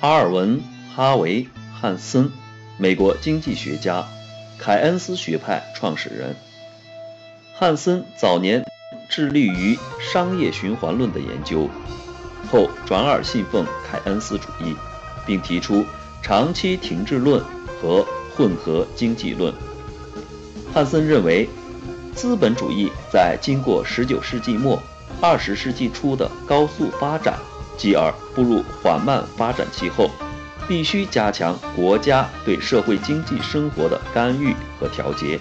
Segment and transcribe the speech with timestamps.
[0.00, 0.58] 阿尔文·
[0.94, 2.30] 哈维·汉森，
[2.76, 4.06] 美国经济学家，
[4.58, 6.36] 凯恩斯学派创始人。
[7.54, 8.64] 汉森早年
[9.08, 11.68] 致力于商业循环论的研究，
[12.50, 14.76] 后转而信奉凯恩斯主义，
[15.26, 15.84] 并提出
[16.22, 17.42] 长期停滞论
[17.80, 18.06] 和
[18.36, 19.52] 混合经济论。
[20.72, 21.48] 汉森认为，
[22.14, 24.80] 资本主义在经过19世纪末、
[25.20, 27.38] 20世纪初的高速发展。
[27.78, 30.10] 继而步入缓慢发展期后，
[30.68, 35.40] 必须加强国家对社会经济生活的干预和调节，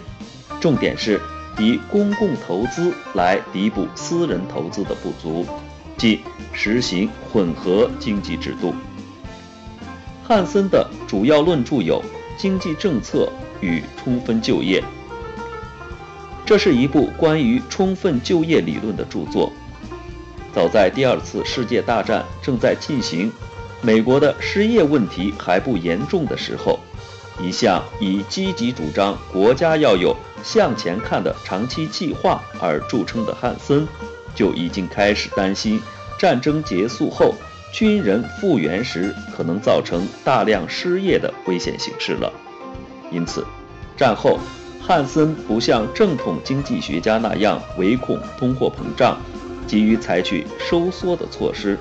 [0.61, 1.19] 重点是
[1.57, 5.45] 以公共投资来弥补私人投资的不足，
[5.97, 6.21] 即
[6.53, 8.73] 实行混合经济制度。
[10.25, 12.01] 汉森的主要论著有
[12.41, 13.27] 《经济政策
[13.59, 14.81] 与充分就业》，
[16.45, 19.51] 这是一部关于充分就业理论的著作。
[20.57, 23.31] 早在第二次世界大战正在进行，
[23.79, 26.79] 美国的失业问题还不严重的时候，
[27.39, 33.87] 一向以积极主张国家要有向前看的长期计划而著称的汉森，
[34.33, 35.79] 就已经开始担心
[36.17, 37.35] 战争结束后
[37.71, 42.33] 军人复员时可能造成大量失业的危险形势了。
[43.11, 43.45] 因此，
[43.95, 44.39] 战后
[44.81, 49.21] 汉森不像正统经济学家那样唯恐通货膨胀。
[49.67, 51.77] 急于采取收缩的措施，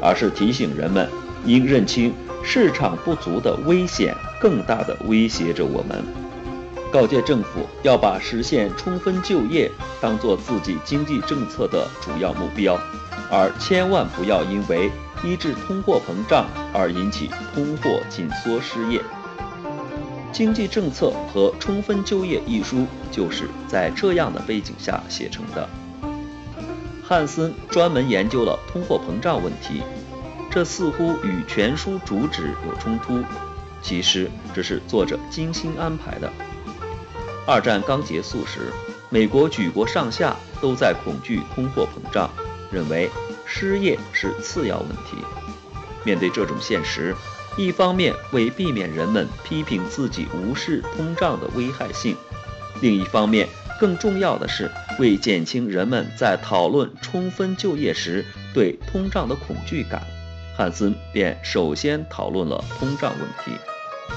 [0.00, 1.08] 而是提醒人们
[1.44, 6.02] 应认清市场不足的危险，更大的威胁着我们。
[6.92, 9.68] 告诫政府要把实现充分就业
[10.00, 12.78] 当做自己经济政策的主要目标，
[13.28, 14.90] 而千万不要因为
[15.24, 19.00] 抑制通货膨胀而引起通货紧缩失业。
[20.30, 25.68] 《经济政策和充分就业》一书就是在这样的背景下写成的。
[27.06, 29.82] 汉森专门研究了通货膨胀问题，
[30.50, 33.22] 这似乎与全书主旨有冲突，
[33.82, 36.32] 其实这是作者精心安排的。
[37.46, 38.72] 二战刚结束时，
[39.10, 42.30] 美国举国上下都在恐惧通货膨胀，
[42.72, 43.10] 认为
[43.44, 45.18] 失业是次要问题。
[46.04, 47.14] 面对这种现实，
[47.58, 52.16] 一方面为避免人们批评自己无视通胀的危害性，
[52.80, 53.46] 另一方面。
[53.80, 60.02] 更重要的是，为减轻人们在讨论充分就业时对通胀的恐惧感，
[60.56, 63.50] 汉森便首先讨论了通胀问题，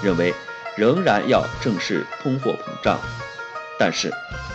[0.04, 0.34] 认为
[0.76, 3.00] 仍然要正视通货膨胀。
[3.80, 4.12] 但是，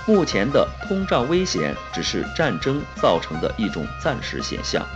[0.06, 4.86] 目前的通胀危险只是战争造成的一种暂时现象。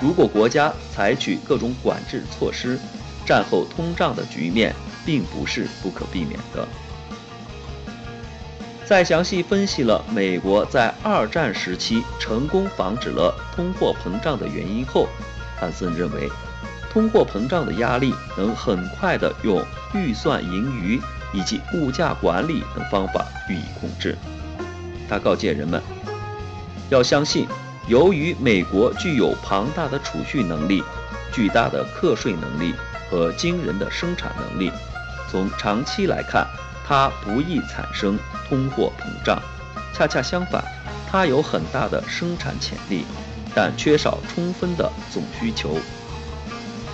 [0.00, 2.78] 如果国家采取各种管制措施，
[3.26, 6.66] 战后通胀的局面并不是不可避免的。
[8.84, 15.08] 在详细分析了美国在二战时期成功防止了通货膨胀的原因后，
[15.58, 16.28] 汉森认为，
[16.92, 21.00] 通货膨胀的压力能很快地用预算盈余
[21.32, 24.18] 以及物价管理等方法予以控制。
[25.08, 25.80] 他告诫人们，
[26.90, 27.46] 要相信，
[27.86, 30.82] 由于美国具有庞大的储蓄能力、
[31.32, 32.74] 巨大的课税能力
[33.08, 34.70] 和惊人的生产能力，
[35.30, 36.46] 从长期来看。
[36.86, 39.40] 它不易产生通货膨胀，
[39.94, 40.62] 恰恰相反，
[41.10, 43.04] 它有很大的生产潜力，
[43.54, 45.78] 但缺少充分的总需求。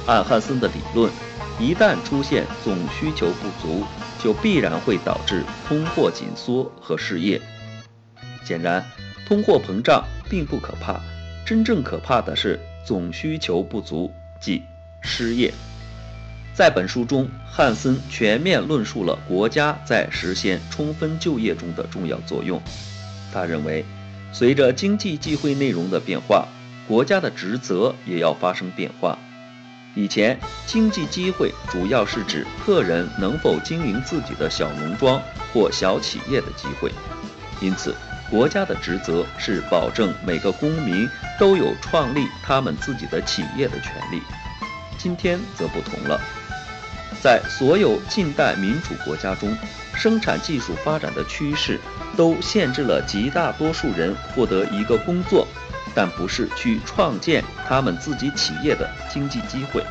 [0.07, 1.11] 按汉森的理论，
[1.59, 3.85] 一旦出现总需求不足，
[4.23, 7.41] 就必然会导致通货紧缩和失业。
[8.45, 8.85] 显然，
[9.27, 11.01] 通货膨胀并不可怕，
[11.45, 14.11] 真正可怕的是总需求不足，
[14.41, 14.63] 即
[15.03, 15.53] 失业。
[16.59, 22.61] 在本书中，汉森全面论述了国家在实现充分就业中的重要作用。
[23.33, 23.85] 他认为，
[24.33, 26.49] 随着经济机会内容的变化，
[26.89, 29.17] 国家的职责也要发生变化。
[29.95, 30.37] 以前，
[30.67, 35.23] 经济机会主要是指个人能否经营自己的小农庄
[35.55, 36.91] 或小企业的机会，
[37.61, 37.95] 因此，
[38.29, 41.09] 国家的职责是保证每个公民
[41.39, 44.21] 都有创立他们自己的企业的权利。
[44.99, 46.21] 今天则不同了。
[47.21, 49.57] 在所有近代民主国家中，
[49.95, 51.81] 生产技术发展的趋势
[52.17, 55.47] 都限制了极大多数人获得一个工作，
[55.95, 59.83] 但不是去创建他们自己企业的经济机会。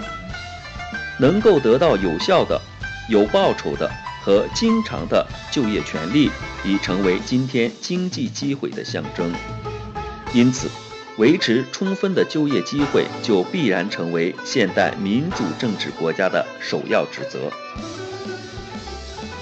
[1.20, 2.62] 能够得到有效的、
[3.10, 3.92] 有报酬的
[4.24, 6.32] 和经常的就业权利，
[6.64, 9.34] 已成为今天经济机会的象征。
[10.34, 10.70] 因此。
[11.18, 17.52] 维持充分的就业机会，就必然成为现代民主政治国家的首要职责。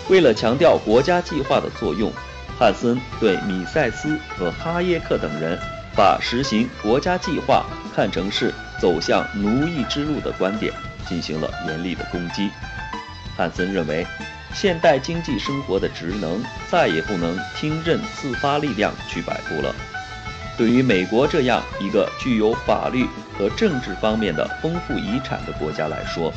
[0.09, 2.11] 为了强调国家计划的作用，
[2.57, 5.59] 汉森对米塞斯和哈耶克等人
[5.95, 10.71] 把实行国家计划看成是走向奴役之路的观点
[11.07, 12.49] 进行了严厉的攻击。
[13.35, 14.07] 汉森认为，
[14.53, 16.41] 现代经济生活的职能
[16.71, 19.75] 再也不能听任自发力量去摆布了。
[20.57, 23.05] 对于美国这样一个具有法律
[23.37, 26.33] 和政治方面的丰富遗产的国家来说，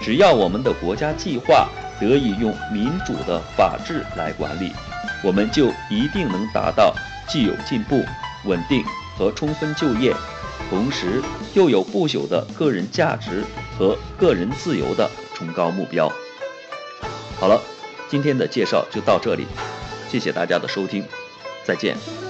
[0.00, 1.68] 只要我们的国家计划
[2.00, 4.72] 得以用民主的法治来管理，
[5.24, 6.94] 我们就一定能达到
[7.28, 8.04] 既有进步、
[8.44, 8.84] 稳定
[9.16, 10.14] 和充分就业，
[10.70, 11.20] 同时
[11.54, 13.44] 又有不朽的个人价值
[13.76, 16.08] 和个人自由的崇高目标。
[17.40, 17.60] 好了，
[18.08, 19.46] 今天的介绍就到这里，
[20.08, 21.04] 谢谢大家的收听，
[21.64, 22.27] 再见。